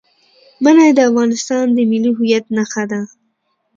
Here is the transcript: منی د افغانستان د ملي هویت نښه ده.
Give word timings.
منی 0.63 0.89
د 0.97 0.99
افغانستان 1.09 1.65
د 1.73 1.79
ملي 1.89 2.11
هویت 2.17 2.45
نښه 2.57 2.83
ده. 2.91 3.01